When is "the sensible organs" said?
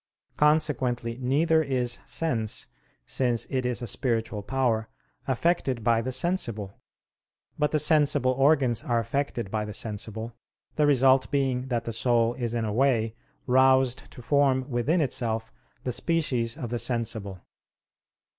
7.69-8.81